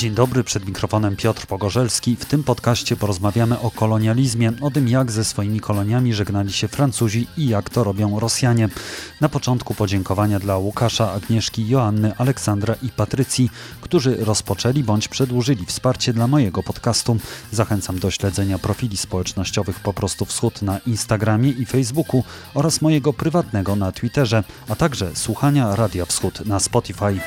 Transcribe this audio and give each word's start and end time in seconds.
Dzień 0.00 0.14
dobry, 0.14 0.44
przed 0.44 0.66
mikrofonem 0.66 1.16
Piotr 1.16 1.46
Pogorzelski. 1.46 2.16
W 2.16 2.24
tym 2.24 2.44
podcaście 2.44 2.96
porozmawiamy 2.96 3.60
o 3.60 3.70
kolonializmie, 3.70 4.52
o 4.60 4.70
tym 4.70 4.88
jak 4.88 5.12
ze 5.12 5.24
swoimi 5.24 5.60
koloniami 5.60 6.14
żegnali 6.14 6.52
się 6.52 6.68
Francuzi 6.68 7.26
i 7.36 7.48
jak 7.48 7.70
to 7.70 7.84
robią 7.84 8.20
Rosjanie. 8.20 8.68
Na 9.20 9.28
początku 9.28 9.74
podziękowania 9.74 10.38
dla 10.38 10.58
Łukasza, 10.58 11.12
Agnieszki, 11.12 11.68
Joanny, 11.68 12.16
Aleksandra 12.18 12.74
i 12.82 12.88
Patrycji, 12.88 13.50
którzy 13.80 14.16
rozpoczęli 14.24 14.84
bądź 14.84 15.08
przedłużyli 15.08 15.66
wsparcie 15.66 16.12
dla 16.12 16.26
mojego 16.26 16.62
podcastu. 16.62 17.16
Zachęcam 17.52 17.98
do 17.98 18.10
śledzenia 18.10 18.58
profili 18.58 18.96
społecznościowych 18.96 19.80
Po 19.80 19.92
prostu 19.92 20.24
Wschód 20.24 20.62
na 20.62 20.78
Instagramie 20.78 21.50
i 21.50 21.66
Facebooku 21.66 22.24
oraz 22.54 22.80
mojego 22.80 23.12
prywatnego 23.12 23.76
na 23.76 23.92
Twitterze, 23.92 24.44
a 24.68 24.76
także 24.76 25.10
słuchania 25.14 25.76
Radia 25.76 26.06
Wschód 26.06 26.46
na 26.46 26.60
Spotify. 26.60 27.20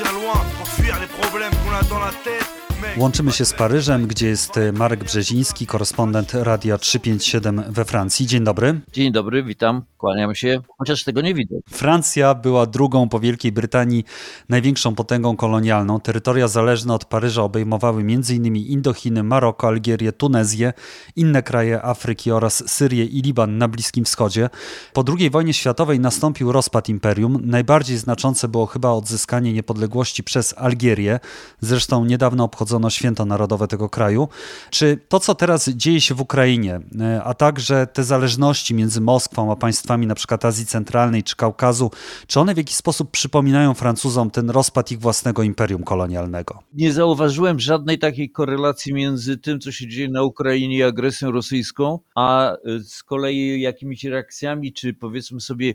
Partir 0.00 0.20
loin 0.20 0.40
pour 0.58 0.68
fuir 0.68 0.96
les 1.00 1.06
problèmes 1.06 1.52
qu'on 1.62 1.74
a 1.74 1.82
dans 1.82 2.00
la 2.00 2.12
tête. 2.24 2.60
Łączymy 2.96 3.32
się 3.32 3.44
z 3.44 3.52
Paryżem, 3.52 4.06
gdzie 4.06 4.26
jest 4.28 4.56
e, 4.56 4.72
Marek 4.72 5.04
Brzeziński, 5.04 5.66
korespondent 5.66 6.32
Radia 6.34 6.78
357 6.78 7.62
we 7.68 7.84
Francji. 7.84 8.26
Dzień 8.26 8.44
dobry. 8.44 8.80
Dzień 8.92 9.12
dobry, 9.12 9.42
witam, 9.42 9.82
kłaniam 10.00 10.34
się, 10.34 10.60
chociaż 10.78 11.04
tego 11.04 11.20
nie 11.20 11.34
widzę. 11.34 11.56
Francja 11.70 12.34
była 12.34 12.66
drugą 12.66 13.08
po 13.08 13.20
Wielkiej 13.20 13.52
Brytanii 13.52 14.04
największą 14.48 14.94
potęgą 14.94 15.36
kolonialną. 15.36 16.00
Terytoria 16.00 16.48
zależne 16.48 16.94
od 16.94 17.04
Paryża 17.04 17.42
obejmowały 17.42 18.00
m.in. 18.00 18.56
Indochiny, 18.56 19.22
Maroko, 19.22 19.68
Algierię, 19.68 20.12
Tunezję, 20.12 20.72
inne 21.16 21.42
kraje 21.42 21.82
Afryki 21.82 22.32
oraz 22.32 22.70
Syrię 22.70 23.04
i 23.04 23.22
Liban 23.22 23.58
na 23.58 23.68
Bliskim 23.68 24.04
Wschodzie. 24.04 24.50
Po 24.92 25.04
II 25.18 25.30
wojnie 25.30 25.54
światowej 25.54 26.00
nastąpił 26.00 26.52
rozpad 26.52 26.88
imperium. 26.88 27.38
Najbardziej 27.44 27.98
znaczące 27.98 28.48
było 28.48 28.66
chyba 28.66 28.90
odzyskanie 28.90 29.52
niepodległości 29.52 30.24
przez 30.24 30.54
Algierię. 30.58 31.20
Zresztą 31.60 32.04
niedawno 32.04 32.44
obchodzono 32.44 32.90
święto 32.90 33.24
narodowe 33.24 33.68
tego 33.68 33.88
kraju. 33.88 34.28
Czy 34.70 34.98
to, 35.08 35.20
co 35.20 35.34
teraz 35.34 35.68
dzieje 35.68 36.00
się 36.00 36.14
w 36.14 36.20
Ukrainie, 36.20 36.80
e, 37.00 37.22
a 37.24 37.34
także 37.34 37.86
te 37.86 38.04
zależności 38.04 38.74
między 38.74 39.00
Moskwą 39.00 39.52
a 39.52 39.56
państwami 39.56 39.89
na 39.98 40.14
przykład 40.14 40.44
Azji 40.44 40.66
Centralnej 40.66 41.22
czy 41.22 41.36
Kaukazu, 41.36 41.90
czy 42.26 42.40
one 42.40 42.54
w 42.54 42.56
jakiś 42.56 42.76
sposób 42.76 43.10
przypominają 43.10 43.74
Francuzom 43.74 44.30
ten 44.30 44.50
rozpad 44.50 44.92
ich 44.92 44.98
własnego 44.98 45.42
imperium 45.42 45.82
kolonialnego? 45.82 46.62
Nie 46.72 46.92
zauważyłem 46.92 47.60
żadnej 47.60 47.98
takiej 47.98 48.30
korelacji 48.30 48.94
między 48.94 49.38
tym, 49.38 49.60
co 49.60 49.72
się 49.72 49.88
dzieje 49.88 50.08
na 50.08 50.22
Ukrainie 50.22 50.76
i 50.76 50.82
agresją 50.82 51.30
rosyjską, 51.30 51.98
a 52.14 52.52
e, 52.52 52.56
z 52.80 53.02
kolei 53.02 53.60
jakimiś 53.60 54.04
reakcjami, 54.04 54.72
czy 54.72 54.94
powiedzmy 54.94 55.40
sobie 55.40 55.74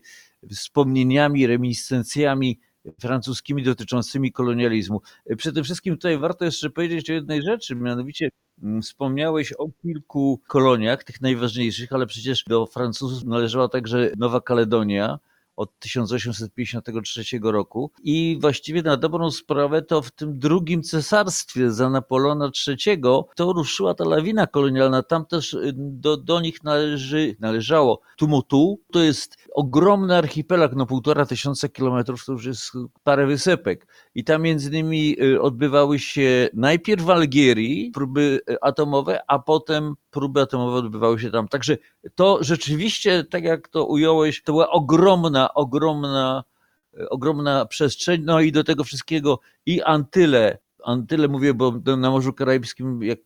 wspomnieniami, 0.49 1.47
reminiscencjami 1.47 2.59
francuskimi 3.01 3.63
dotyczącymi 3.63 4.31
kolonializmu. 4.31 5.01
Przede 5.37 5.63
wszystkim 5.63 5.95
tutaj 5.95 6.17
warto 6.17 6.45
jeszcze 6.45 6.69
powiedzieć 6.69 7.09
o 7.09 7.13
jednej 7.13 7.41
rzeczy, 7.41 7.75
mianowicie 7.75 8.29
Wspomniałeś 8.81 9.53
o 9.53 9.67
kilku 9.81 10.41
koloniach, 10.47 11.03
tych 11.03 11.21
najważniejszych, 11.21 11.93
ale 11.93 12.05
przecież 12.05 12.43
do 12.43 12.65
Francuzów 12.65 13.23
należała 13.23 13.69
także 13.69 14.11
Nowa 14.17 14.41
Kaledonia, 14.41 15.19
od 15.55 15.79
1853 15.79 17.39
roku 17.43 17.91
i 18.03 18.37
właściwie 18.41 18.81
na 18.81 18.97
dobrą 18.97 19.31
sprawę 19.31 19.81
to 19.81 20.01
w 20.01 20.11
tym 20.11 20.39
drugim 20.39 20.83
cesarstwie 20.83 21.71
za 21.71 21.89
Napoleona 21.89 22.51
III 22.67 23.01
to 23.35 23.53
ruszyła 23.53 23.93
ta 23.93 24.05
lawina 24.05 24.47
kolonialna. 24.47 25.03
Tam 25.03 25.25
też 25.25 25.53
y, 25.53 25.73
do, 25.75 26.17
do 26.17 26.41
nich 26.41 26.63
należy, 26.63 27.35
należało 27.39 28.01
Tumotu. 28.17 28.79
To 28.91 28.99
jest 28.99 29.37
ogromny 29.53 30.17
archipelag, 30.17 30.75
no 30.75 30.85
półtora 30.85 31.25
tysiąca 31.25 31.69
kilometrów, 31.69 32.25
to 32.25 32.31
już 32.31 32.45
jest 32.45 32.71
parę 33.03 33.27
wysepek. 33.27 33.87
I 34.15 34.23
tam 34.23 34.41
między 34.41 34.69
innymi 34.69 35.21
y, 35.23 35.41
odbywały 35.41 35.99
się 35.99 36.49
najpierw 36.53 37.03
w 37.03 37.09
Algierii 37.09 37.91
próby 37.91 38.41
y, 38.49 38.57
atomowe, 38.61 39.19
a 39.27 39.39
potem 39.39 39.95
próby 40.11 40.41
atomowe 40.41 40.77
odbywały 40.77 41.19
się 41.19 41.31
tam. 41.31 41.47
Także 41.47 41.77
to 42.15 42.37
rzeczywiście, 42.41 43.23
tak 43.23 43.43
jak 43.43 43.67
to 43.67 43.85
ująłeś, 43.85 44.43
to 44.43 44.51
była 44.51 44.69
ogromna, 44.69 45.44
ogromna, 45.53 46.43
ogromna 47.09 47.65
przestrzeń. 47.65 48.21
No 48.23 48.39
i 48.39 48.51
do 48.51 48.63
tego 48.63 48.83
wszystkiego 48.83 49.39
i 49.65 49.81
Antyle, 49.81 50.57
Antyle 50.83 51.27
mówię, 51.27 51.53
bo 51.53 51.71
na 51.97 52.11
Morzu 52.11 52.33
Karaibskim, 52.33 53.03
jak 53.03 53.19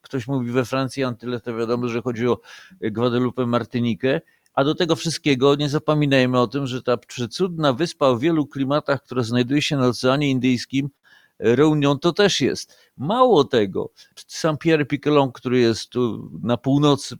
ktoś 0.00 0.28
mówi 0.28 0.50
we 0.50 0.64
Francji 0.64 1.04
Antyle, 1.04 1.40
to 1.40 1.56
wiadomo, 1.56 1.88
że 1.88 2.02
chodzi 2.02 2.28
o 2.28 2.40
Guadalupe, 2.80 3.46
Martynikę. 3.46 4.20
A 4.54 4.64
do 4.64 4.74
tego 4.74 4.96
wszystkiego 4.96 5.54
nie 5.54 5.68
zapominajmy 5.68 6.40
o 6.40 6.46
tym, 6.46 6.66
że 6.66 6.82
ta 6.82 6.96
przecudna 6.96 7.72
wyspa 7.72 8.06
o 8.06 8.18
wielu 8.18 8.46
klimatach, 8.46 9.02
która 9.02 9.22
znajduje 9.22 9.62
się 9.62 9.76
na 9.76 9.86
Oceanie 9.86 10.30
Indyjskim, 10.30 10.90
Reunion 11.38 11.98
to 11.98 12.12
też 12.12 12.40
jest. 12.40 12.78
Mało 12.96 13.44
tego, 13.44 13.90
Saint-Pierre-Piquelon, 14.26 15.32
który 15.32 15.58
jest 15.58 15.90
tu 15.90 16.30
na 16.42 16.56
północy, 16.56 17.16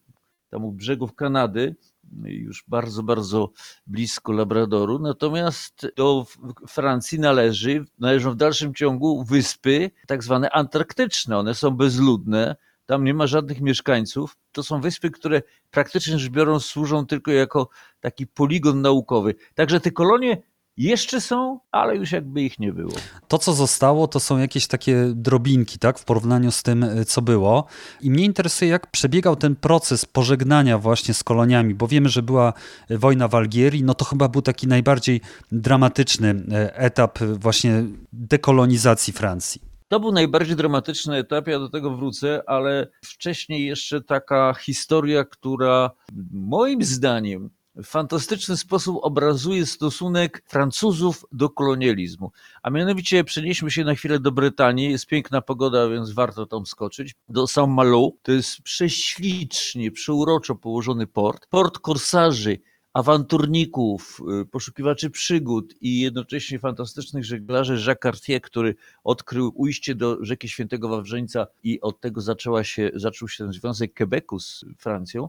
tam 0.50 0.64
u 0.64 0.72
brzegów 0.72 1.14
Kanady, 1.14 1.76
już 2.24 2.64
bardzo, 2.68 3.02
bardzo 3.02 3.50
blisko 3.86 4.32
Labradoru. 4.32 4.98
Natomiast 4.98 5.86
do 5.96 6.26
Francji 6.68 7.20
należy, 7.20 7.84
należą 7.98 8.30
w 8.30 8.36
dalszym 8.36 8.74
ciągu 8.74 9.24
wyspy 9.24 9.90
tak 10.06 10.24
zwane 10.24 10.50
antarktyczne. 10.50 11.38
One 11.38 11.54
są 11.54 11.70
bezludne, 11.70 12.56
tam 12.86 13.04
nie 13.04 13.14
ma 13.14 13.26
żadnych 13.26 13.60
mieszkańców. 13.60 14.36
To 14.52 14.62
są 14.62 14.80
wyspy, 14.80 15.10
które 15.10 15.42
praktycznie 15.70 16.18
rzecz 16.18 16.32
biorąc 16.32 16.64
służą 16.64 17.06
tylko 17.06 17.30
jako 17.30 17.68
taki 18.00 18.26
poligon 18.26 18.80
naukowy. 18.80 19.34
Także 19.54 19.80
te 19.80 19.90
kolonie 19.90 20.42
jeszcze 20.76 21.20
są, 21.20 21.60
ale 21.72 21.97
już 21.97 22.12
jakby 22.12 22.42
ich 22.42 22.59
nie 22.59 22.72
było. 22.72 22.92
To, 23.28 23.38
co 23.38 23.53
zostało, 23.53 24.09
to 24.09 24.20
są 24.20 24.38
jakieś 24.38 24.66
takie 24.66 25.12
drobinki, 25.14 25.78
tak, 25.78 25.98
w 25.98 26.04
porównaniu 26.04 26.50
z 26.50 26.62
tym, 26.62 26.87
co 27.06 27.22
było. 27.22 27.66
I 28.00 28.10
mnie 28.10 28.25
interesuje, 28.25 28.70
jak 28.70 28.91
przebiegał 28.91 29.36
ten 29.36 29.56
proces 29.56 30.04
pożegnania 30.04 30.78
właśnie 30.78 31.15
z 31.15 31.25
koloniami, 31.25 31.75
bo 31.75 31.88
wiemy, 31.88 32.09
że 32.09 32.22
była 32.22 32.53
wojna 32.91 33.28
w 33.28 33.34
Algierii, 33.34 33.84
no 33.84 33.94
to 33.94 34.04
chyba 34.04 34.28
był 34.28 34.42
taki 34.42 34.66
najbardziej 34.66 35.20
dramatyczny 35.53 36.42
e, 36.53 36.76
etap 36.76 37.19
właśnie 37.19 37.84
dekolonizacji 38.12 39.12
Francji. 39.12 39.60
To 39.88 40.00
był 40.00 40.12
najbardziej 40.12 40.56
dramatyczny 40.56 41.16
etap, 41.16 41.47
ja 41.48 41.59
do 41.59 41.69
tego 41.69 41.97
wrócę, 41.97 42.42
ale 42.47 42.88
wcześniej 43.04 43.66
jeszcze 43.66 44.00
taka 44.00 44.54
historia, 44.54 45.24
która 45.24 45.91
moim 46.33 46.83
zdaniem 46.83 47.50
w 47.76 47.84
fantastyczny 47.84 48.56
sposób 48.56 48.98
obrazuje 49.02 49.66
stosunek 49.66 50.42
Francuzów 50.46 51.24
do 51.32 51.50
kolonializmu. 51.50 52.32
A 52.62 52.70
mianowicie 52.70 53.24
przenieśmy 53.24 53.70
się 53.70 53.84
na 53.84 53.94
chwilę 53.94 54.20
do 54.20 54.32
Brytanii. 54.32 54.90
Jest 54.90 55.06
piękna 55.06 55.40
pogoda, 55.40 55.88
więc 55.88 56.10
warto 56.10 56.46
tam 56.46 56.66
skoczyć. 56.66 57.14
Do 57.28 57.46
Saint-Malo. 57.46 58.10
To 58.22 58.32
jest 58.32 58.62
prześlicznie, 58.62 59.90
przeuroczo 59.90 60.54
położony 60.54 61.06
port. 61.06 61.46
Port 61.50 61.78
korsarzy 61.78 62.58
awanturników, 62.92 64.20
y, 64.42 64.46
poszukiwaczy 64.46 65.10
przygód 65.10 65.74
i 65.80 66.00
jednocześnie 66.00 66.58
fantastycznych 66.58 67.24
żeglarzy 67.24 67.74
Jacques 67.86 68.02
Cartier, 68.02 68.40
który 68.40 68.74
odkrył 69.04 69.52
ujście 69.54 69.94
do 69.94 70.24
rzeki 70.24 70.48
Świętego 70.48 70.88
Wawrzeńca 70.88 71.46
i 71.62 71.80
od 71.80 72.00
tego 72.00 72.20
zaczęła 72.20 72.64
się, 72.64 72.90
zaczął 72.94 73.28
się 73.28 73.44
ten 73.44 73.52
związek 73.52 73.94
Quebecu 73.94 74.38
z 74.38 74.64
Francją. 74.78 75.28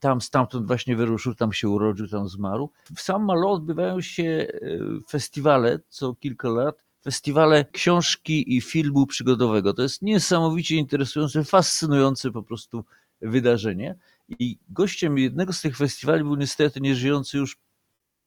Tam 0.00 0.20
stamtąd 0.20 0.66
właśnie 0.66 0.96
wyruszył, 0.96 1.34
tam 1.34 1.52
się 1.52 1.68
urodził, 1.68 2.08
tam 2.08 2.28
zmarł. 2.28 2.70
W 2.96 3.00
Saint 3.00 3.24
Malo 3.24 3.52
odbywają 3.52 4.00
się 4.00 4.22
y, 4.22 4.80
festiwale 5.08 5.78
co 5.88 6.14
kilka 6.14 6.48
lat, 6.48 6.84
festiwale 7.04 7.64
książki 7.64 8.56
i 8.56 8.60
filmu 8.60 9.06
przygodowego. 9.06 9.74
To 9.74 9.82
jest 9.82 10.02
niesamowicie 10.02 10.76
interesujące, 10.76 11.44
fascynujące 11.44 12.30
po 12.30 12.42
prostu 12.42 12.84
wydarzenie. 13.20 13.94
I 14.28 14.58
gościem 14.68 15.18
jednego 15.18 15.52
z 15.52 15.60
tych 15.60 15.76
festiwali 15.76 16.24
był 16.24 16.36
niestety 16.36 16.80
nieżyjący 16.80 17.38
już 17.38 17.58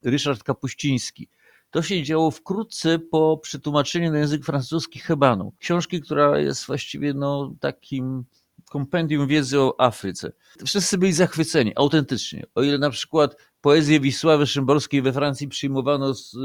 Ryszard 0.03 0.43
Kapuściński. 0.43 1.27
To 1.69 1.81
się 1.81 2.03
działo 2.03 2.31
wkrótce 2.31 2.99
po 2.99 3.37
przetłumaczeniu 3.37 4.11
na 4.11 4.19
język 4.19 4.45
francuski 4.45 4.99
Hebanu. 4.99 5.53
Książki, 5.59 6.01
która 6.01 6.39
jest 6.39 6.65
właściwie 6.65 7.13
no, 7.13 7.53
takim 7.59 8.25
kompendium 8.69 9.27
wiedzy 9.27 9.59
o 9.59 9.81
Afryce. 9.81 10.31
Wszyscy 10.65 10.97
byli 10.97 11.13
zachwyceni, 11.13 11.73
autentycznie. 11.75 12.45
O 12.55 12.63
ile 12.63 12.77
na 12.77 12.89
przykład 12.89 13.37
poezję 13.61 13.99
Wisławy 13.99 14.47
Szymborskiej 14.47 15.01
we 15.01 15.13
Francji 15.13 15.47
przyjmowano 15.47 16.13
z, 16.13 16.37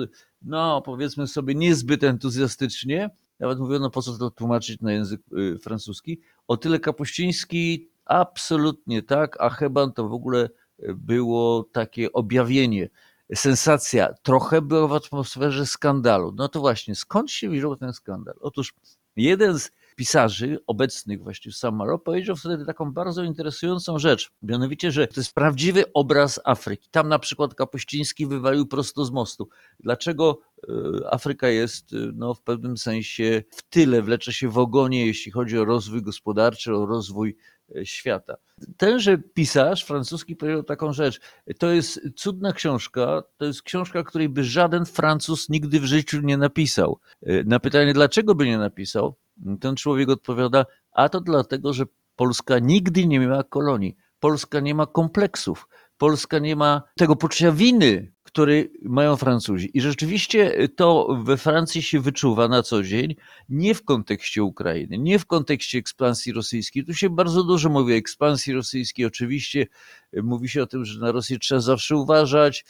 no 0.43 0.83
powiedzmy 0.83 1.27
sobie 1.27 1.55
niezbyt 1.55 2.05
entuzjastycznie, 2.05 3.11
nawet 3.41 3.59
mówiono 3.59 3.91
po 3.91 4.03
co 4.03 4.19
to 4.19 4.31
tłumaczyć 4.31 4.81
na 4.81 4.93
język 4.93 5.21
y, 5.39 5.59
francuski, 5.59 6.21
o 6.49 6.57
tyle 6.57 6.79
Kapuściński 6.79 7.91
absolutnie 8.05 9.03
tak, 9.03 9.41
a 9.41 9.51
Heban 9.51 9.93
to 9.93 10.09
w 10.09 10.13
ogóle 10.13 10.49
było 10.95 11.65
takie 11.73 12.13
objawienie, 12.13 12.89
sensacja, 13.35 14.15
trochę 14.23 14.63
było 14.63 14.89
w 14.89 14.93
atmosferze 14.93 15.67
skandalu. 15.67 16.33
No 16.37 16.49
to 16.49 16.61
właśnie, 16.61 16.95
skąd 16.95 17.31
się 17.31 17.51
wziął 17.51 17.77
ten 17.77 17.93
skandal? 17.93 18.35
Otóż 18.41 18.75
jeden 19.17 19.59
z 19.59 19.71
pisarzy 20.01 20.59
obecnych 20.67 21.23
właśnie 21.23 21.53
w 21.53 21.57
Samaro 21.57 21.99
powiedział 21.99 22.37
wtedy 22.37 22.67
taką 22.67 22.93
bardzo 22.93 23.23
interesującą 23.23 23.99
rzecz, 23.99 24.31
mianowicie, 24.43 24.91
że 24.91 25.07
to 25.07 25.21
jest 25.21 25.35
prawdziwy 25.35 25.93
obraz 25.93 26.41
Afryki. 26.45 26.89
Tam 26.91 27.09
na 27.09 27.19
przykład 27.19 27.55
Kapuściński 27.55 28.27
wywalił 28.27 28.67
prosto 28.67 29.05
z 29.05 29.11
mostu. 29.11 29.49
Dlaczego 29.81 30.39
e, 30.69 31.15
Afryka 31.15 31.49
jest 31.49 31.93
e, 31.93 31.97
no, 32.15 32.35
w 32.35 32.43
pewnym 32.43 32.77
sensie 32.77 33.43
w 33.51 33.63
tyle, 33.63 34.03
wlecze 34.03 34.33
się 34.33 34.49
w 34.49 34.59
ogonie, 34.59 35.07
jeśli 35.07 35.33
chodzi 35.33 35.59
o 35.59 35.65
rozwój 35.65 36.03
gospodarczy, 36.03 36.77
o 36.77 36.87
rozwój 36.87 37.37
świata. 37.85 38.37
Tenże 38.77 39.19
pisarz 39.19 39.85
francuski 39.85 40.37
powiedział 40.37 40.63
taką 40.63 40.93
rzecz. 40.93 41.21
To 41.59 41.71
jest 41.71 42.01
cudna 42.17 42.53
książka, 42.53 43.23
to 43.37 43.45
jest 43.45 43.63
książka, 43.63 44.03
której 44.03 44.29
by 44.29 44.45
żaden 44.45 44.85
Francuz 44.85 45.49
nigdy 45.49 45.81
w 45.81 45.85
życiu 45.85 46.21
nie 46.21 46.37
napisał. 46.37 47.01
Na 47.45 47.61
pytanie, 47.61 47.93
dlaczego 47.95 48.35
by 48.35 48.47
nie 48.47 48.59
napisał, 48.59 49.19
ten 49.61 49.77
człowiek 49.77 50.09
odpowiada, 50.09 50.67
a 50.93 51.09
to 51.09 51.21
dlatego, 51.21 51.73
że 51.73 51.85
Polska 52.17 52.59
nigdy 52.59 53.07
nie 53.07 53.21
miała 53.21 53.45
kolonii. 53.45 53.97
Polska 54.21 54.61
nie 54.61 54.75
ma 54.75 54.87
kompleksów. 54.87 55.69
Polska 55.99 56.39
nie 56.39 56.57
ma 56.57 56.83
tego 56.97 57.17
poczucia 57.17 57.53
winy, 57.53 58.13
który 58.33 58.71
mają 58.83 59.17
Francuzi. 59.17 59.71
I 59.75 59.81
rzeczywiście 59.81 60.69
to 60.77 61.19
we 61.25 61.37
Francji 61.37 61.83
się 61.83 62.01
wyczuwa 62.01 62.49
na 62.49 62.63
co 62.63 62.83
dzień, 62.83 63.15
nie 63.49 63.75
w 63.75 63.85
kontekście 63.85 64.45
Ukrainy, 64.45 64.99
nie 64.99 65.19
w 65.19 65.27
kontekście 65.27 65.79
ekspansji 65.79 66.33
rosyjskiej. 66.33 66.85
Tu 66.85 66.95
się 66.95 67.11
bardzo 67.11 67.45
dużo 67.45 67.69
mówi 67.69 67.93
o 67.93 67.97
ekspansji 67.97 68.53
rosyjskiej. 68.53 69.07
Oczywiście 69.07 69.67
mówi 70.23 70.49
się 70.49 70.63
o 70.63 70.67
tym, 70.67 70.85
że 70.85 71.01
na 71.01 71.13
Rosję 71.13 71.39
trzeba 71.39 71.61
zawsze 71.61 71.97
uważać, 71.97 72.65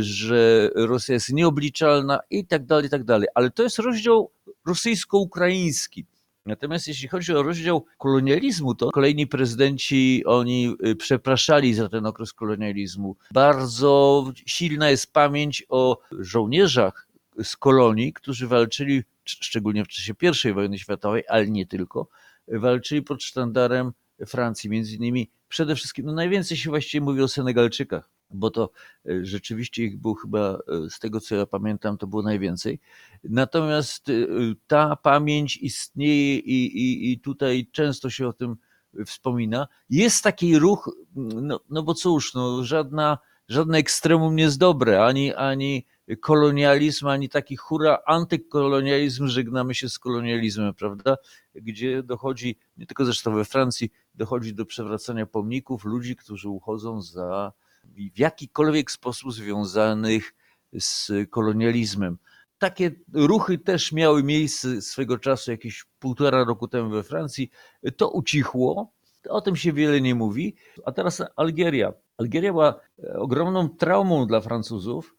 że 0.00 0.70
Rosja 0.74 1.14
jest 1.14 1.32
nieobliczalna 1.32 2.20
i 2.30 2.46
tak 2.46 2.66
dalej, 2.66 2.86
i 2.86 2.90
tak 2.90 3.04
dalej. 3.04 3.28
Ale 3.34 3.50
to 3.50 3.62
jest 3.62 3.78
rozdział 3.78 4.30
rosyjsko-ukraiński. 4.66 6.06
Natomiast 6.46 6.88
jeśli 6.88 7.08
chodzi 7.08 7.34
o 7.34 7.42
rozdział 7.42 7.84
kolonializmu, 7.98 8.74
to 8.74 8.90
kolejni 8.90 9.26
prezydenci, 9.26 10.22
oni 10.26 10.76
y, 10.86 10.96
przepraszali 10.96 11.74
za 11.74 11.88
ten 11.88 12.06
okres 12.06 12.32
kolonializmu. 12.32 13.16
Bardzo 13.30 14.24
silna 14.46 14.90
jest 14.90 15.12
pamięć 15.12 15.64
o 15.68 15.98
żołnierzach 16.10 17.08
z 17.42 17.56
kolonii, 17.56 18.12
którzy 18.12 18.46
walczyli, 18.46 19.02
szczególnie 19.24 19.84
w 19.84 19.88
czasie 19.88 20.14
I 20.44 20.52
wojny 20.52 20.78
światowej, 20.78 21.24
ale 21.28 21.48
nie 21.48 21.66
tylko, 21.66 22.08
walczyli 22.48 23.02
pod 23.02 23.22
sztandarem 23.22 23.92
Francji, 24.26 24.70
między 24.70 24.96
innymi 24.96 25.30
przede 25.48 25.76
wszystkim, 25.76 26.06
no 26.06 26.12
najwięcej 26.12 26.56
się 26.56 26.70
właściwie 26.70 27.04
mówi 27.04 27.22
o 27.22 27.28
Senegalczykach, 27.28 28.10
bo 28.34 28.50
to 28.50 28.70
e, 29.06 29.24
rzeczywiście 29.24 29.84
ich 29.84 29.98
było 29.98 30.14
chyba, 30.14 30.58
e, 30.86 30.90
z 30.90 30.98
tego 30.98 31.20
co 31.20 31.34
ja 31.34 31.46
pamiętam, 31.46 31.98
to 31.98 32.06
było 32.06 32.22
najwięcej. 32.22 32.80
Natomiast 33.24 34.08
e, 34.08 34.12
ta 34.66 34.96
pamięć 34.96 35.56
istnieje 35.56 36.38
i, 36.38 36.66
i, 36.66 37.12
i 37.12 37.20
tutaj 37.20 37.68
często 37.72 38.10
się 38.10 38.28
o 38.28 38.32
tym 38.32 38.56
wspomina. 39.06 39.68
Jest 39.90 40.24
taki 40.24 40.58
ruch, 40.58 40.90
no, 41.16 41.60
no 41.70 41.82
bo 41.82 41.94
cóż, 41.94 42.34
no, 42.34 42.64
żadna, 42.64 43.18
żadne 43.48 43.78
ekstremum 43.78 44.36
nie 44.36 44.42
jest 44.42 44.58
dobre, 44.58 45.04
ani, 45.04 45.34
ani 45.34 45.86
kolonializm, 46.20 47.06
ani 47.06 47.28
taki 47.28 47.56
hura 47.56 47.98
antykolonializm, 48.06 49.28
żegnamy 49.28 49.74
się 49.74 49.88
z 49.88 49.98
kolonializmem, 49.98 50.74
prawda? 50.74 51.16
Gdzie 51.54 52.02
dochodzi, 52.02 52.58
nie 52.76 52.86
tylko 52.86 53.04
zresztą 53.04 53.34
we 53.34 53.44
Francji, 53.44 53.90
dochodzi 54.14 54.54
do 54.54 54.66
przewracania 54.66 55.26
pomników 55.26 55.84
ludzi, 55.84 56.16
którzy 56.16 56.48
uchodzą 56.48 57.02
za 57.02 57.52
w 57.84 58.18
jakikolwiek 58.18 58.90
sposób 58.90 59.32
związanych 59.32 60.34
z 60.78 61.10
kolonializmem. 61.30 62.18
Takie 62.58 62.90
ruchy 63.12 63.58
też 63.58 63.92
miały 63.92 64.22
miejsce 64.22 64.82
swego 64.82 65.18
czasu, 65.18 65.50
jakieś 65.50 65.84
półtora 65.98 66.44
roku 66.44 66.68
temu 66.68 66.90
we 66.90 67.02
Francji. 67.02 67.50
To 67.96 68.10
ucichło, 68.10 68.92
o 69.28 69.40
tym 69.40 69.56
się 69.56 69.72
wiele 69.72 70.00
nie 70.00 70.14
mówi. 70.14 70.56
A 70.84 70.92
teraz 70.92 71.22
Algieria. 71.36 71.92
Algieria 72.18 72.52
była 72.52 72.80
ogromną 73.14 73.68
traumą 73.68 74.26
dla 74.26 74.40
Francuzów. 74.40 75.16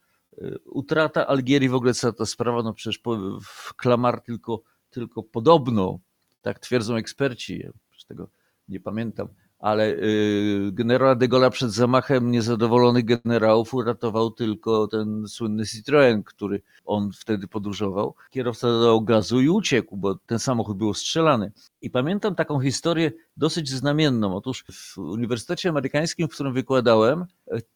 Utrata 0.65 1.27
Algierii, 1.27 1.69
w 1.69 1.75
ogóle 1.75 1.93
cała 1.93 2.13
ta 2.13 2.25
sprawa, 2.25 2.63
no 2.63 2.73
przecież 2.73 3.01
w 3.43 3.73
Klamar 3.73 4.21
tylko, 4.21 4.61
tylko 4.89 5.23
podobno, 5.23 5.99
tak 6.41 6.59
twierdzą 6.59 6.95
eksperci, 6.95 7.59
ja 7.59 7.71
z 7.97 8.05
tego 8.05 8.29
nie 8.67 8.79
pamiętam, 8.79 9.27
ale 9.63 9.93
y, 9.93 10.71
generała 10.71 11.15
de 11.15 11.27
Gaulle 11.27 11.49
przed 11.49 11.71
zamachem 11.71 12.31
niezadowolonych 12.31 13.05
generałów 13.05 13.73
uratował 13.73 14.31
tylko 14.31 14.87
ten 14.87 15.27
słynny 15.27 15.63
Citroën, 15.63 16.23
który 16.23 16.61
on 16.85 17.11
wtedy 17.11 17.47
podróżował. 17.47 18.15
Kierowca 18.29 18.67
dodał 18.67 19.01
gazu 19.01 19.41
i 19.41 19.49
uciekł, 19.49 19.97
bo 19.97 20.15
ten 20.15 20.39
samochód 20.39 20.77
był 20.77 20.93
strzelany. 20.93 21.51
I 21.81 21.89
pamiętam 21.89 22.35
taką 22.35 22.59
historię 22.59 23.11
dosyć 23.37 23.69
znamienną. 23.69 24.35
Otóż 24.35 24.65
w 24.71 24.97
Uniwersytecie 24.97 25.69
Amerykańskim, 25.69 26.27
w 26.27 26.33
którym 26.33 26.53
wykładałem, 26.53 27.25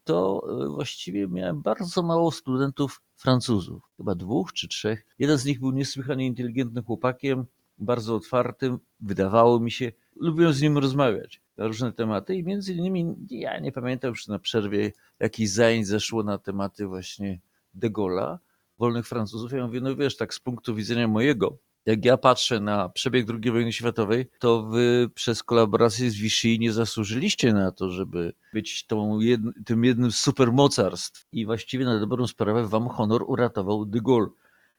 to 0.04 0.44
y, 0.66 0.69
właściwie 0.69 1.28
miałem 1.28 1.62
bardzo 1.62 2.04
mało 2.04 2.31
studentów 2.31 3.01
Francuzów, 3.16 3.83
chyba 3.98 4.16
dwóch 4.16 4.54
czy 4.54 4.68
trzech. 4.68 5.06
Jeden 5.19 5.38
z 5.38 5.45
nich 5.45 5.60
był 5.60 5.72
niesłychanie 5.72 6.25
inteligentnym 6.25 6.83
chłopakiem, 6.83 7.45
bardzo 7.78 8.16
otwartym, 8.16 8.80
wydawało 9.00 9.60
mi 9.60 9.72
się, 9.72 9.92
lubiłem 10.16 10.54
z 10.54 10.62
nim 10.62 10.78
rozmawiać 10.78 11.46
na 11.57 11.68
różne 11.68 11.94
tematy 11.94 12.36
i 12.36 12.44
między 12.44 12.74
innymi, 12.74 13.15
ja 13.30 13.59
nie 13.59 13.71
pamiętam 13.71 14.09
już 14.09 14.28
na 14.28 14.40
przerwie, 14.40 14.92
jakiś 15.19 15.49
zajęć 15.49 15.87
zeszło 15.87 16.23
na 16.23 16.37
tematy 16.37 16.87
właśnie 16.87 17.40
de 17.73 17.90
Gaulle'a, 17.90 18.37
wolnych 18.78 19.07
Francuzów. 19.07 19.52
Ja 19.52 19.66
mówię, 19.66 19.81
no 19.81 19.95
wiesz, 19.95 20.18
tak 20.18 20.33
z 20.33 20.40
punktu 20.40 20.76
widzenia 20.76 21.07
mojego, 21.07 21.57
jak 21.85 22.06
ja 22.06 22.18
patrzę 22.18 22.59
na 22.59 22.90
przebieg 22.90 23.28
II 23.30 23.52
wojny 23.52 23.73
światowej, 23.73 24.26
to 24.40 24.64
wy 24.64 25.09
przez 25.16 25.44
kolaborację 25.44 26.11
z 26.11 26.16
Vichy 26.16 26.59
nie 26.59 26.73
zasłużyliście 26.73 27.54
na 27.54 27.71
to, 27.71 27.90
żeby 27.90 28.33
być 28.54 28.85
tą 28.85 29.19
jedn, 29.19 29.49
tym 29.66 29.83
jednym 29.83 30.11
z 30.11 30.18
supermocarstw. 30.18 31.28
I 31.31 31.45
właściwie 31.45 31.85
na 31.85 31.99
dobrą 31.99 32.28
sprawę 32.28 32.68
wam 32.68 32.87
honor 32.87 33.23
uratował 33.28 33.85
de 33.85 33.99
Gaulle. 34.02 34.30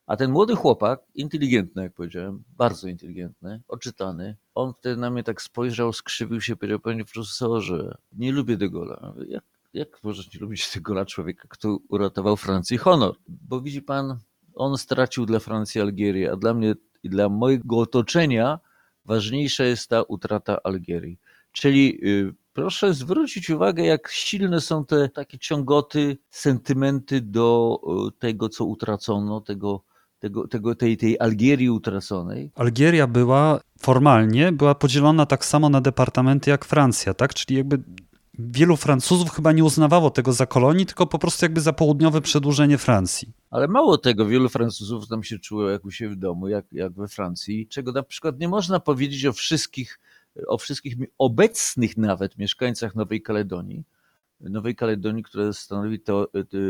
A 0.09 0.17
ten 0.17 0.31
młody 0.31 0.57
chłopak, 0.57 1.01
inteligentny, 1.15 1.83
jak 1.83 1.93
powiedziałem, 1.93 2.45
bardzo 2.57 2.89
inteligentny, 2.89 3.63
oczytany, 3.69 4.37
on 4.55 4.73
wtedy 4.79 4.97
na 4.97 5.11
mnie 5.11 5.23
tak 5.23 5.43
spojrzał, 5.43 5.93
skrzywił 5.93 6.41
się, 6.41 6.57
powiedział, 6.57 6.79
panie 6.79 7.05
profesorze, 7.05 7.99
nie 8.13 8.33
lubię 8.33 8.57
de 8.57 8.71
Gaulle'a. 8.71 9.13
Jak, 9.29 9.45
jak 9.73 10.05
możesz 10.05 10.35
nie 10.35 10.41
lubić 10.41 10.71
de 10.75 10.81
Gaulle'a, 10.81 11.07
człowieka, 11.07 11.49
kto 11.49 11.79
uratował 11.89 12.37
Francji 12.37 12.79
honor? 12.79 13.15
Bo 13.29 13.61
widzi 13.61 13.83
pan, 13.83 14.19
on 14.55 14.79
stracił 14.79 15.27
dla 15.27 15.39
Francji 15.39 15.81
Algierię, 15.81 16.33
a 16.33 16.37
dla 16.37 16.55
mnie 16.55 16.75
i 17.03 17.09
dla 17.09 17.29
mojego 17.29 17.79
otoczenia 17.79 18.59
ważniejsza 19.05 19.65
jest 19.65 19.91
ta 19.91 20.03
utrata 20.03 20.59
Algierii. 20.65 21.19
Czyli 21.53 21.99
yy, 22.03 22.35
proszę 22.53 22.95
zwrócić 22.95 23.51
uwagę, 23.51 23.85
jak 23.85 24.09
silne 24.11 24.61
są 24.61 24.85
te 24.85 25.09
takie 25.09 25.39
ciągoty, 25.39 26.19
sentymenty 26.31 27.21
do 27.21 27.81
y, 28.09 28.19
tego, 28.19 28.49
co 28.49 28.65
utracono, 28.65 29.41
tego, 29.41 29.88
tego, 30.19 30.49
tego, 30.49 30.75
tej, 30.75 30.97
tej 30.97 31.19
Algierii 31.19 31.71
utraconej. 31.71 32.51
Algieria 32.55 33.07
była 33.07 33.61
formalnie 33.81 34.53
była 34.53 34.75
podzielona 34.75 35.27
tak 35.27 35.45
samo 35.45 35.69
na 35.69 35.81
departamenty 35.81 36.51
jak 36.51 36.65
Francja, 36.65 37.15
tak? 37.15 37.35
Czyli 37.35 37.57
jakby 37.57 37.83
wielu 38.39 38.77
Francuzów 38.77 39.31
chyba 39.31 39.53
nie 39.53 39.65
uznawało 39.65 40.11
tego 40.11 40.33
za 40.33 40.47
kolonii, 40.47 40.87
tylko 40.87 41.07
po 41.07 41.19
prostu 41.19 41.45
jakby 41.45 41.61
za 41.61 41.73
południowe 41.73 42.21
przedłużenie 42.21 42.79
Francji. 42.79 43.33
Ale 43.51 43.69
mało 43.69 43.99
tego, 43.99 44.27
wielu 44.27 44.49
Francuzów 44.49 45.09
tam 45.09 45.23
się 45.23 45.39
czuło 45.39 45.69
jak 45.69 45.85
u 45.85 45.91
siebie 45.91 46.11
w 46.11 46.17
domu, 46.17 46.49
jak, 46.49 46.65
jak 46.73 46.93
we 46.93 47.09
Francji, 47.09 47.69
czego 47.69 47.93
na 47.93 48.03
przykład 48.03 48.41
nie 48.41 48.49
można 48.49 48.81
powiedzieć 48.81 49.27
o 49.27 49.33
wszystkich, 49.33 50.01
o 50.47 50.59
wszystkich 50.59 50.97
obecnych 51.19 51.97
nawet 51.97 52.39
mieszkańcach 52.39 52.95
Nowej 52.95 53.23
Kaledonii 53.23 53.85
Nowej 54.41 54.77
Kaledonii, 54.77 55.23
które 55.23 55.53
stanowi 55.53 56.01
to, 56.01 56.29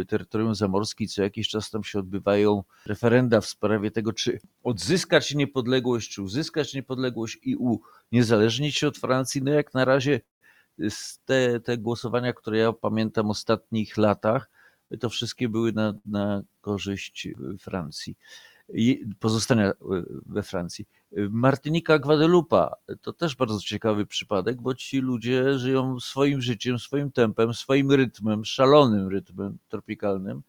terytorium 0.08 0.54
zamorskie 0.54 1.06
co 1.06 1.22
jakiś 1.22 1.48
czas 1.48 1.70
tam 1.70 1.84
się 1.84 1.98
odbywają 1.98 2.64
referenda 2.86 3.40
w 3.40 3.46
sprawie 3.46 3.90
tego, 3.90 4.12
czy 4.12 4.40
odzyskać 4.62 5.34
niepodległość, 5.34 6.14
czy 6.14 6.22
uzyskać 6.22 6.74
niepodległość 6.74 7.38
i 7.42 7.56
uniezależnić 8.12 8.76
się 8.76 8.88
od 8.88 8.98
Francji. 8.98 9.42
No 9.42 9.50
jak 9.50 9.74
na 9.74 9.84
razie 9.84 10.20
te, 11.24 11.60
te 11.60 11.78
głosowania, 11.78 12.32
które 12.32 12.58
ja 12.58 12.72
pamiętam 12.72 13.26
w 13.26 13.30
ostatnich 13.30 13.96
latach, 13.96 14.50
to 15.00 15.10
wszystkie 15.10 15.48
były 15.48 15.72
na, 15.72 15.94
na 16.06 16.42
korzyść 16.60 17.28
Francji 17.60 18.16
pozostania 19.18 19.72
we 20.26 20.42
Francji. 20.42 20.86
Martynika 21.30 21.98
Guadalupa 21.98 22.74
to 23.02 23.12
też 23.12 23.36
bardzo 23.36 23.60
ciekawy 23.60 24.06
przypadek, 24.06 24.62
bo 24.62 24.74
ci 24.74 24.98
ludzie 24.98 25.58
żyją 25.58 26.00
swoim 26.00 26.40
życiem, 26.40 26.78
swoim 26.78 27.12
tempem, 27.12 27.54
swoim 27.54 27.92
rytmem, 27.92 28.44
szalonym 28.44 29.08
rytmem 29.08 29.58
tropikalnym, 29.68 30.42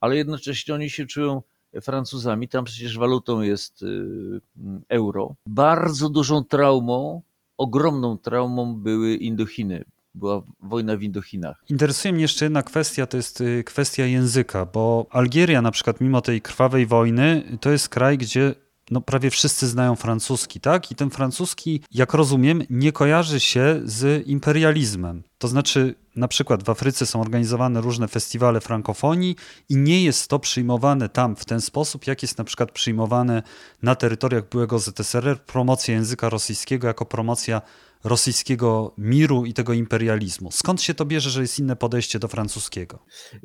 ale 0.00 0.16
jednocześnie 0.16 0.74
oni 0.74 0.90
się 0.90 1.06
czują 1.06 1.42
Francuzami. 1.80 2.48
Tam 2.48 2.64
przecież 2.64 2.98
walutą 2.98 3.40
jest 3.40 3.82
y, 3.82 4.40
euro. 4.88 5.34
Bardzo 5.46 6.08
dużą 6.08 6.44
traumą, 6.44 7.22
ogromną 7.56 8.18
traumą 8.18 8.76
były 8.76 9.14
Indochiny 9.14 9.84
była 10.14 10.42
wojna 10.62 10.96
w 10.96 11.02
Indochinach. 11.02 11.64
Interesuje 11.68 12.12
mnie 12.14 12.22
jeszcze 12.22 12.44
jedna 12.44 12.62
kwestia, 12.62 13.06
to 13.06 13.16
jest 13.16 13.40
y, 13.40 13.64
kwestia 13.64 14.06
języka, 14.06 14.66
bo 14.66 15.06
Algieria 15.10 15.62
na 15.62 15.70
przykład 15.70 16.00
mimo 16.00 16.20
tej 16.20 16.40
krwawej 16.40 16.86
wojny 16.86 17.42
to 17.60 17.70
jest 17.70 17.88
kraj, 17.88 18.18
gdzie 18.18 18.54
no, 18.90 19.00
prawie 19.00 19.30
wszyscy 19.30 19.68
znają 19.68 19.96
francuski, 19.96 20.60
tak? 20.60 20.90
I 20.90 20.94
ten 20.94 21.10
francuski, 21.10 21.80
jak 21.90 22.14
rozumiem, 22.14 22.62
nie 22.70 22.92
kojarzy 22.92 23.40
się 23.40 23.80
z 23.84 24.26
imperializmem. 24.26 25.22
To 25.38 25.48
znaczy, 25.48 25.94
na 26.16 26.28
przykład 26.28 26.62
w 26.62 26.70
Afryce 26.70 27.06
są 27.06 27.20
organizowane 27.20 27.80
różne 27.80 28.08
festiwale 28.08 28.60
frankofonii 28.60 29.36
i 29.68 29.76
nie 29.76 30.04
jest 30.04 30.28
to 30.28 30.38
przyjmowane 30.38 31.08
tam 31.08 31.36
w 31.36 31.44
ten 31.44 31.60
sposób, 31.60 32.06
jak 32.06 32.22
jest 32.22 32.38
na 32.38 32.44
przykład 32.44 32.72
przyjmowane 32.72 33.42
na 33.82 33.94
terytoriach 33.94 34.48
byłego 34.48 34.78
ZSRR 34.78 35.44
promocja 35.44 35.94
języka 35.94 36.28
rosyjskiego 36.28 36.86
jako 36.86 37.06
promocja 37.06 37.62
rosyjskiego 38.04 38.94
miru 38.98 39.44
i 39.44 39.54
tego 39.54 39.72
imperializmu. 39.72 40.50
Skąd 40.50 40.82
się 40.82 40.94
to 40.94 41.04
bierze, 41.04 41.30
że 41.30 41.40
jest 41.40 41.58
inne 41.58 41.76
podejście 41.76 42.18
do 42.18 42.28
francuskiego? 42.28 42.98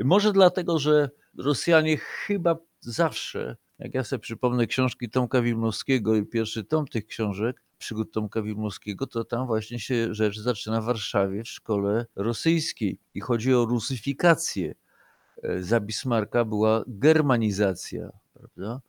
Może 0.03 0.33
dlatego, 0.33 0.79
że 0.79 1.09
Rosjanie 1.37 1.97
chyba 1.97 2.55
zawsze, 2.79 3.55
jak 3.79 3.93
ja 3.93 4.03
sobie 4.03 4.19
przypomnę 4.19 4.67
książki 4.67 5.09
Tomka 5.09 5.41
Wilmowskiego 5.41 6.15
i 6.15 6.25
pierwszy 6.25 6.63
tom 6.63 6.87
tych 6.87 7.07
książek, 7.07 7.63
przygód 7.77 8.11
Tomka 8.11 8.41
Wilmowskiego, 8.41 9.07
to 9.07 9.23
tam 9.23 9.47
właśnie 9.47 9.79
się 9.79 10.13
rzecz 10.13 10.39
zaczyna 10.39 10.81
w 10.81 10.85
Warszawie, 10.85 11.43
w 11.43 11.47
szkole 11.47 12.05
rosyjskiej 12.15 12.99
i 13.13 13.19
chodzi 13.19 13.53
o 13.53 13.65
rusyfikację. 13.65 14.75
E, 15.43 15.63
za 15.63 15.79
Bismarcka 15.79 16.45
była 16.45 16.83
germanizacja, 16.87 18.09
prawda? 18.33 18.81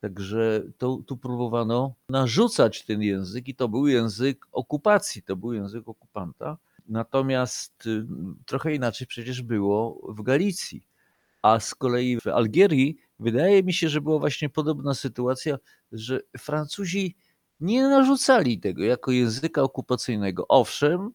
Także 0.00 0.62
to, 0.78 0.98
tu 1.06 1.16
próbowano 1.16 1.94
narzucać 2.08 2.84
ten 2.84 3.02
język 3.02 3.48
i 3.48 3.54
to 3.54 3.68
był 3.68 3.86
język 3.86 4.46
okupacji, 4.52 5.22
to 5.22 5.36
był 5.36 5.52
język 5.52 5.88
okupanta. 5.88 6.58
Natomiast 6.86 7.86
y, 7.86 8.06
trochę 8.46 8.74
inaczej 8.74 9.06
przecież 9.06 9.42
było 9.42 10.06
w 10.08 10.22
Galicji. 10.22 10.86
A 11.42 11.60
z 11.60 11.74
kolei 11.74 12.20
w 12.20 12.26
Algierii 12.26 12.98
wydaje 13.18 13.62
mi 13.62 13.72
się, 13.72 13.88
że 13.88 14.00
była 14.00 14.18
właśnie 14.18 14.48
podobna 14.48 14.94
sytuacja, 14.94 15.58
że 15.92 16.20
Francuzi 16.38 17.16
nie 17.60 17.82
narzucali 17.82 18.60
tego 18.60 18.84
jako 18.84 19.10
języka 19.10 19.62
okupacyjnego. 19.62 20.48
Owszem, 20.48 21.10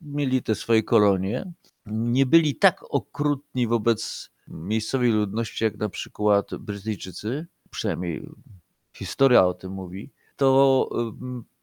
mieli 0.00 0.42
te 0.42 0.54
swoje 0.54 0.82
kolonie, 0.82 1.52
nie 1.86 2.26
byli 2.26 2.56
tak 2.56 2.84
okrutni 2.90 3.66
wobec 3.66 4.30
miejscowej 4.48 5.10
ludności 5.10 5.64
jak 5.64 5.76
na 5.76 5.88
przykład 5.88 6.54
Brytyjczycy, 6.54 7.46
przynajmniej 7.70 8.28
historia 8.96 9.46
o 9.46 9.54
tym 9.54 9.72
mówi, 9.72 10.10
to 10.36 10.88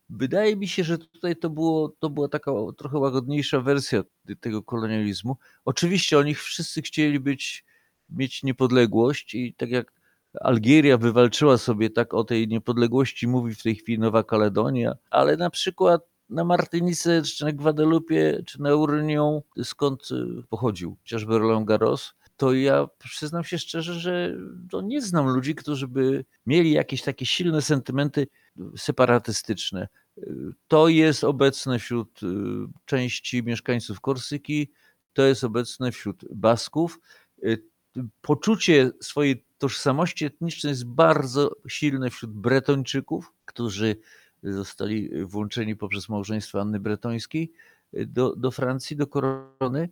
wydaje 0.10 0.56
mi 0.56 0.68
się, 0.68 0.84
że 0.84 0.98
tutaj 0.98 1.36
to, 1.36 1.50
było, 1.50 1.90
to 2.00 2.10
była 2.10 2.28
taka 2.28 2.52
trochę 2.78 2.98
łagodniejsza 2.98 3.62
wersja 3.62 4.04
tego 4.40 4.64
kolonializmu. 4.64 5.38
Oczywiście 5.66 6.18
oni 6.20 6.36
wszyscy 6.36 6.82
chcieli 6.82 7.20
być, 7.20 7.66
mieć 8.12 8.44
niepodległość 8.44 9.36
i 9.36 9.54
tak 9.54 9.70
jak 9.70 9.94
Algieria 10.42 10.98
wywalczyła 10.98 11.58
sobie 11.58 11.90
tak 11.90 12.14
o 12.14 12.24
tej 12.24 12.48
niepodległości, 12.48 13.28
mówi 13.28 13.56
w 13.56 13.64
tej 13.64 13.76
chwili 13.76 14.00
Nowa 14.00 14.24
Kaledonia, 14.24 14.94
ale 15.10 15.38
na 15.38 15.50
przykład 15.50 16.02
na 16.30 16.44
Martynice, 16.44 17.22
czy 17.22 17.46
na 17.46 17.52
Guadalupie, 17.52 18.44
czy 18.46 18.62
na 18.62 18.76
Urnią, 18.76 19.42
skąd 19.64 20.12
y, 20.12 20.44
pochodził 20.50 20.98
chociażby 21.02 21.40
Roland 21.40 21.68
Garros, 21.68 22.14
to 22.38 22.54
ja 22.54 22.88
przyznam 23.00 23.44
się 23.44 23.58
szczerze, 23.58 23.94
że 23.94 24.38
to 24.70 24.82
nie 24.82 25.02
znam 25.02 25.28
ludzi, 25.28 25.56
którzy 25.56 25.88
by 25.88 26.26
mieli 26.46 26.72
jakieś 26.72 27.02
takie 27.02 27.26
silne 27.26 27.62
sentymenty 27.62 28.28
separatystyczne. 28.78 29.88
To 30.68 30.88
jest 30.88 31.24
obecne 31.24 31.80
wśród 31.80 32.24
y, 32.24 32.28
części 32.86 33.44
mieszkańców 33.44 34.02
Korsyki, 34.02 34.72
to 35.14 35.22
jest 35.22 35.44
obecne 35.44 35.92
wśród 35.92 36.26
Basków. 36.36 37.00
Poczucie 38.22 38.92
swojej 39.02 39.46
tożsamości 39.58 40.26
etnicznej 40.26 40.72
jest 40.72 40.86
bardzo 40.86 41.52
silne 41.68 42.10
wśród 42.10 42.32
Bretończyków, 42.32 43.34
którzy 43.46 43.96
zostali 44.44 45.26
włączeni 45.26 45.76
poprzez 45.76 46.10
małżeństwo 46.10 46.62
Anny 46.62 46.80
Bretońskiej 46.80 47.52
do, 47.94 48.36
do 48.36 48.52
Francji, 48.52 48.98
do 48.98 49.08
korony. 49.08 49.90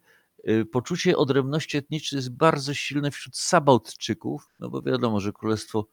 Poczucie 0.72 1.18
odrębności 1.18 1.78
etnicznej 1.78 2.18
jest 2.18 2.32
bardzo 2.32 2.74
silne 2.74 3.12
wśród 3.12 3.38
Sabaudczyków, 3.38 4.50
no 4.60 4.70
bo 4.70 4.82
wiadomo, 4.82 5.20
że 5.20 5.34
Królestwo 5.34 5.88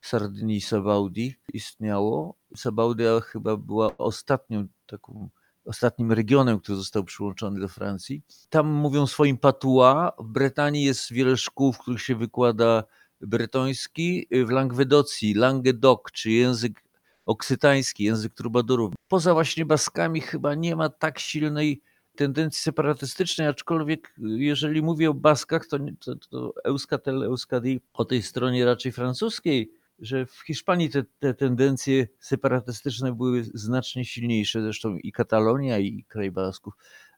Sardynii 0.00 0.56
i 0.56 0.60
Sabaudi 0.60 1.34
istniało. 1.52 2.34
Sabaudia 2.56 3.20
chyba 3.20 3.56
była 3.56 3.98
ostatnią 3.98 4.66
taką 4.86 5.28
ostatnim 5.64 6.12
regionem, 6.12 6.60
który 6.60 6.76
został 6.76 7.04
przyłączony 7.04 7.60
do 7.60 7.68
Francji. 7.68 8.22
Tam 8.48 8.66
mówią 8.66 9.06
swoim 9.06 9.38
patois. 9.38 10.12
W 10.18 10.28
Brytanii 10.28 10.84
jest 10.84 11.12
wiele 11.12 11.36
szkół, 11.36 11.72
w 11.72 11.78
których 11.78 12.02
się 12.02 12.16
wykłada 12.16 12.84
bretoński. 13.20 14.28
W 14.46 14.50
Languedocji, 14.50 15.34
Languedoc, 15.34 16.00
czy 16.12 16.30
język 16.30 16.84
oksytański, 17.26 18.04
język 18.04 18.34
trubadurów. 18.34 18.94
Poza 19.08 19.34
właśnie 19.34 19.66
Baskami 19.66 20.20
chyba 20.20 20.54
nie 20.54 20.76
ma 20.76 20.88
tak 20.88 21.18
silnej 21.18 21.82
tendencji 22.16 22.62
separatystycznej, 22.62 23.48
aczkolwiek 23.48 24.14
jeżeli 24.18 24.82
mówię 24.82 25.10
o 25.10 25.14
Baskach, 25.14 25.66
to, 25.66 25.78
to, 26.00 26.16
to 26.16 26.54
Euskatel, 26.64 27.22
Euskadi 27.22 27.80
po 27.92 28.04
tej 28.04 28.22
stronie 28.22 28.64
raczej 28.64 28.92
francuskiej, 28.92 29.72
że 30.02 30.26
w 30.26 30.40
Hiszpanii 30.46 30.90
te, 30.90 31.04
te 31.18 31.34
tendencje 31.34 32.08
separatystyczne 32.18 33.12
były 33.12 33.44
znacznie 33.54 34.04
silniejsze, 34.04 34.62
zresztą 34.62 34.96
i 34.96 35.12
Katalonia, 35.12 35.78
i 35.78 36.04
kraj 36.04 36.30
Basków. 36.30 36.74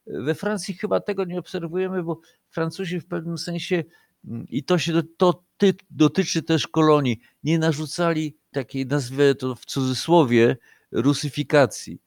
We 0.07 0.35
Francji 0.35 0.75
chyba 0.75 1.01
tego 1.01 1.25
nie 1.25 1.39
obserwujemy, 1.39 2.03
bo 2.03 2.21
Francuzi 2.51 3.01
w 3.01 3.07
pewnym 3.07 3.39
sensie, 3.39 3.85
i 4.49 4.65
to 4.65 4.79
się 4.79 5.03
to 5.17 5.45
ty, 5.57 5.75
dotyczy 5.91 6.43
też 6.43 6.69
kolonii, 6.69 7.21
nie 7.45 7.59
narzucali 7.59 8.37
takiej, 8.53 8.87
nazwę 8.87 9.35
to 9.35 9.55
w 9.55 9.65
cudzysłowie, 9.65 10.57
rusyfikacji. 10.93 12.01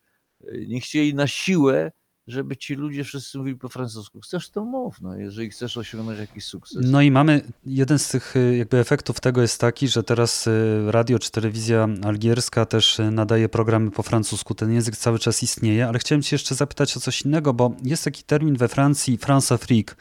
Nie 0.67 0.79
chcieli 0.79 1.15
na 1.15 1.27
siłę 1.27 1.91
żeby 2.27 2.57
ci 2.57 2.75
ludzie 2.75 3.03
wszyscy 3.03 3.37
mówili 3.37 3.57
po 3.57 3.69
francusku. 3.69 4.21
Chcesz 4.21 4.49
to 4.49 4.65
mów, 4.65 5.01
no, 5.01 5.15
jeżeli 5.15 5.49
chcesz 5.49 5.77
osiągnąć 5.77 6.19
jakiś 6.19 6.45
sukces. 6.45 6.85
No 6.85 7.01
i 7.01 7.11
mamy, 7.11 7.41
jeden 7.65 7.99
z 7.99 8.09
tych 8.09 8.35
y, 8.35 8.57
jakby 8.57 8.77
efektów 8.77 9.19
tego 9.19 9.41
jest 9.41 9.61
taki, 9.61 9.87
że 9.87 10.03
teraz 10.03 10.47
y, 10.47 10.83
radio 10.87 11.19
czy 11.19 11.31
telewizja 11.31 11.87
algierska 12.03 12.65
też 12.65 12.99
y, 12.99 13.11
nadaje 13.11 13.49
programy 13.49 13.91
po 13.91 14.03
francusku. 14.03 14.55
Ten 14.55 14.73
język 14.73 14.97
cały 14.97 15.19
czas 15.19 15.43
istnieje, 15.43 15.87
ale 15.87 15.99
chciałem 15.99 16.21
cię 16.21 16.35
jeszcze 16.35 16.55
zapytać 16.55 16.97
o 16.97 16.99
coś 16.99 17.21
innego, 17.21 17.53
bo 17.53 17.75
jest 17.83 18.03
taki 18.03 18.23
termin 18.23 18.55
we 18.55 18.67
Francji, 18.67 19.17
France 19.17 19.55
Afrique, 19.55 19.95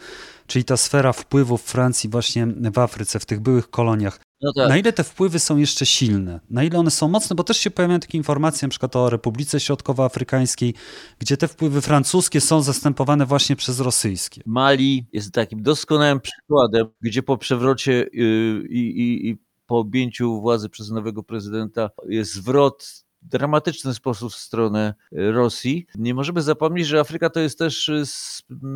czyli 0.47 0.64
ta 0.64 0.76
sfera 0.76 1.12
wpływów 1.12 1.62
Francji 1.62 2.11
właśnie 2.11 2.47
w 2.47 2.78
Afryce, 2.78 3.21
w 3.21 3.26
tych 3.26 3.40
byłych 3.40 3.71
koloniach. 3.71 4.21
No 4.46 4.52
tak. 4.52 4.68
Na 4.68 4.76
ile 4.76 4.92
te 4.92 5.04
wpływy 5.04 5.38
są 5.38 5.56
jeszcze 5.56 5.86
silne? 5.86 6.40
Na 6.50 6.64
ile 6.64 6.78
one 6.78 6.90
są 6.90 7.08
mocne? 7.08 7.36
Bo 7.36 7.44
też 7.44 7.56
się 7.56 7.70
pojawiają 7.70 8.00
takie 8.00 8.18
informacje, 8.18 8.66
na 8.66 8.70
przykład 8.70 8.96
o 8.96 9.10
Republice 9.10 9.60
Środkowoafrykańskiej, 9.60 10.74
gdzie 11.18 11.36
te 11.36 11.48
wpływy 11.48 11.80
francuskie 11.80 12.40
są 12.40 12.62
zastępowane 12.62 13.26
właśnie 13.26 13.56
przez 13.56 13.80
rosyjskie. 13.80 14.42
Mali 14.46 15.06
jest 15.12 15.32
takim 15.32 15.62
doskonałym 15.62 16.20
przykładem, 16.20 16.86
gdzie 17.00 17.22
po 17.22 17.38
przewrocie 17.38 17.92
yy, 17.92 18.66
i, 18.68 18.78
i, 18.78 19.28
i 19.28 19.36
po 19.66 19.78
objęciu 19.78 20.40
władzy 20.40 20.68
przez 20.68 20.90
nowego 20.90 21.22
prezydenta 21.22 21.90
jest 22.08 22.34
zwrot 22.34 23.06
dramatyczny 23.22 23.94
sposób 23.94 24.32
w 24.32 24.36
stronę 24.36 24.94
e, 25.12 25.32
Rosji. 25.32 25.86
Nie 25.94 26.14
możemy 26.14 26.42
zapomnieć, 26.42 26.86
że 26.86 27.00
Afryka 27.00 27.30
to 27.30 27.40
jest 27.40 27.58
też 27.58 27.88
e, 27.88 28.02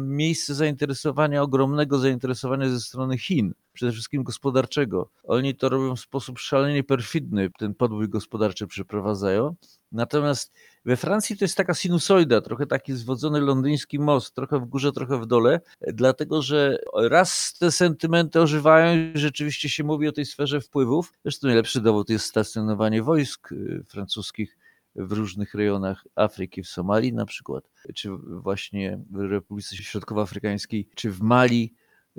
miejsce 0.07 0.55
zainteresowania, 0.55 1.43
ogromnego 1.43 1.99
zainteresowania 1.99 2.69
ze 2.69 2.81
strony 2.81 3.19
Chin, 3.19 3.55
przede 3.73 3.93
wszystkim 3.93 4.23
gospodarczego. 4.23 5.11
Oni 5.25 5.55
to 5.55 5.69
robią 5.69 5.97
w 5.97 6.01
sposób 6.01 6.39
szalenie 6.39 6.85
perfidny, 6.85 7.51
ten 7.59 7.75
podbój 7.75 8.09
gospodarczy 8.09 8.67
przeprowadzają. 8.67 9.55
Natomiast 9.93 10.53
we 10.85 10.97
Francji 10.97 11.37
to 11.37 11.45
jest 11.45 11.57
taka 11.57 11.75
sinusoida, 11.75 12.41
trochę 12.41 12.67
taki 12.67 12.93
zwodzony 12.93 13.41
londyński 13.41 13.99
most, 13.99 14.35
trochę 14.35 14.61
w 14.61 14.65
górze, 14.65 14.93
trochę 14.93 15.21
w 15.21 15.27
dole, 15.27 15.61
dlatego 15.81 16.43
że 16.43 16.79
raz 16.95 17.55
te 17.59 17.71
sentymenty 17.71 18.41
ożywają 18.41 19.13
i 19.15 19.19
rzeczywiście 19.19 19.69
się 19.69 19.85
mówi 19.85 20.09
o 20.09 20.13
tej 20.13 20.27
sferze 20.27 20.61
wpływów. 20.61 21.13
Zresztą 21.25 21.47
najlepszy 21.47 21.81
dowód 21.81 22.09
jest 22.09 22.25
stacjonowanie 22.25 23.03
wojsk 23.03 23.53
y, 23.53 23.85
francuskich 23.89 24.57
w 24.95 25.13
różnych 25.13 25.55
rejonach 25.55 26.07
Afryki, 26.15 26.63
w 26.63 26.69
Somalii 26.69 27.13
na 27.13 27.27
przykład, 27.27 27.71
czy 27.95 28.11
właśnie 28.27 29.01
w 29.11 29.21
Republice 29.21 29.77
Środkowoafrykańskiej, 29.77 30.89
czy 30.95 31.11
w 31.11 31.21
Mali. 31.21 31.75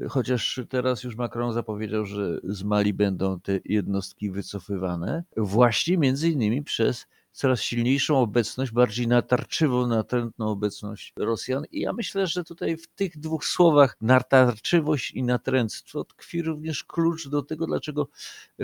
Chociaż 0.09 0.59
teraz 0.69 1.03
już 1.03 1.15
Macron 1.15 1.53
zapowiedział, 1.53 2.05
że 2.05 2.39
z 2.43 2.63
Mali 2.63 2.93
będą 2.93 3.39
te 3.39 3.59
jednostki 3.65 4.31
wycofywane, 4.31 5.23
właśnie 5.37 5.97
między 5.97 6.29
innymi 6.29 6.63
przez 6.63 7.07
coraz 7.31 7.61
silniejszą 7.61 8.17
obecność, 8.17 8.71
bardziej 8.71 9.07
natarczywą, 9.07 9.87
natrętną 9.87 10.47
obecność 10.47 11.13
Rosjan. 11.17 11.63
I 11.71 11.79
ja 11.79 11.93
myślę, 11.93 12.27
że 12.27 12.43
tutaj 12.43 12.77
w 12.77 12.87
tych 12.87 13.17
dwóch 13.17 13.45
słowach 13.45 13.97
natarczywość 14.01 15.11
i 15.11 15.23
natręctwo 15.23 16.03
tkwi 16.03 16.41
również 16.41 16.83
klucz 16.83 17.27
do 17.27 17.41
tego, 17.41 17.67
dlaczego 17.67 18.07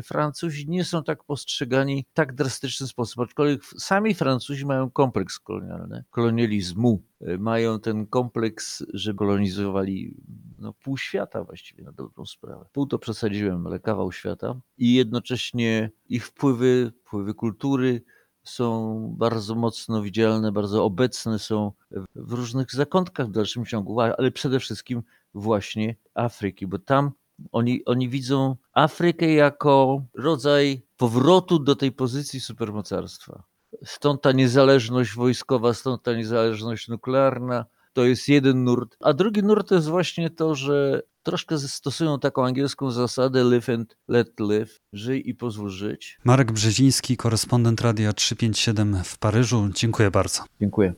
Francuzi 0.04 0.70
nie 0.70 0.86
są 0.86 1.04
tak 1.04 1.24
postrzegani 1.24 2.06
w 2.10 2.14
tak 2.14 2.34
drastyczny 2.34 2.88
sposób. 2.88 3.20
Aczkolwiek 3.20 3.66
sami 3.78 4.14
Francuzi 4.14 4.66
mają 4.66 4.92
kompleks 4.92 5.40
kolonialny, 5.40 6.04
kolonializmu. 6.10 7.04
Mają 7.40 7.80
ten 7.80 8.08
kompleks, 8.08 8.84
że 8.94 9.14
kolonizowali 9.14 10.16
no, 10.60 10.74
pół 10.74 10.98
świata 10.98 11.44
właściwie 11.44 11.84
na 11.84 11.92
dobrą 11.92 12.26
sprawę. 12.26 12.66
Pół 12.72 12.88
to 12.88 13.00
przesadziłem, 13.00 13.68
ale 13.68 13.80
kawał 13.80 14.12
świata. 14.12 14.56
I 14.78 14.94
jednocześnie 14.94 15.92
ich 16.10 16.26
wpływy, 16.26 16.92
wpływy 17.02 17.34
kultury, 17.34 18.02
są 18.44 19.00
bardzo 19.18 19.56
mocno 19.56 20.02
widzialne, 20.02 20.52
bardzo 20.52 20.84
obecne 20.84 21.40
są 21.40 21.72
w 22.16 22.34
różnych 22.34 22.72
zakątkach 22.72 23.28
w 23.28 23.32
dalszym 23.32 23.66
ciągu, 23.66 24.00
ale 24.02 24.32
przede 24.32 24.60
wszystkim 24.60 25.04
właśnie 25.34 25.96
Afryki, 26.14 26.68
bo 26.68 26.80
tam 26.80 27.12
oni, 27.52 27.86
oni 27.86 28.10
widzą 28.10 28.56
Afrykę 28.74 29.34
jako 29.34 30.02
rodzaj 30.14 30.82
powrotu 30.98 31.60
do 31.60 31.76
tej 31.76 31.92
pozycji 31.92 32.40
supermocarstwa. 32.40 33.44
Stąd 33.86 34.22
ta 34.22 34.32
niezależność 34.32 35.16
wojskowa, 35.16 35.74
stąd 35.74 36.04
ta 36.04 36.14
niezależność 36.14 36.88
nuklearna. 36.88 37.66
To 37.98 38.06
jest 38.06 38.28
jeden 38.28 38.64
nurt. 38.64 38.98
A 39.00 39.14
drugi 39.14 39.44
nurt 39.44 39.70
to 39.70 39.76
jest 39.76 39.88
właśnie 39.88 40.30
to, 40.30 40.56
że 40.56 41.02
troszkę 41.24 41.58
stosują 41.58 42.20
taką 42.20 42.46
angielską 42.46 42.92
zasadę 42.92 43.44
live 43.44 43.70
and 43.70 43.98
let 44.08 44.40
live, 44.40 44.80
żyj 44.94 45.30
i 45.30 45.36
pozwól 45.36 45.70
żyć. 45.70 46.20
Marek 46.24 46.52
Brzeziński, 46.52 47.18
korespondent 47.18 47.82
Radia 47.82 48.14
357 48.14 49.04
w 49.04 49.18
Paryżu. 49.18 49.70
Dziękuję 49.74 50.12
bardzo. 50.12 50.44
Dziękuję. 50.62 50.94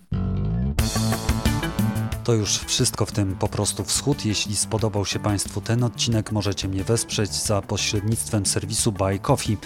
To 2.29 2.33
już 2.33 2.57
wszystko 2.57 3.05
w 3.05 3.11
tym 3.11 3.35
po 3.35 3.47
prostu 3.47 3.83
wschód. 3.83 4.25
Jeśli 4.25 4.55
spodobał 4.55 5.05
się 5.05 5.19
Państwu 5.19 5.61
ten 5.61 5.83
odcinek, 5.83 6.31
możecie 6.31 6.67
mnie 6.67 6.83
wesprzeć 6.83 7.33
za 7.33 7.61
pośrednictwem 7.61 8.45
serwisu 8.45 8.91
Buy 8.91 9.19
Coffee, 9.19 9.57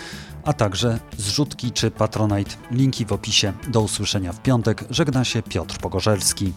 a 0.43 0.53
także 0.53 0.99
zrzutki 1.17 1.71
czy 1.71 1.91
Patronite. 1.91 2.51
Linki 2.71 3.05
w 3.05 3.11
opisie. 3.11 3.53
Do 3.67 3.81
usłyszenia 3.81 4.33
w 4.33 4.41
piątek. 4.41 4.83
Żegna 4.89 5.23
się 5.23 5.41
Piotr 5.41 5.77
Pogorzelski. 5.77 6.53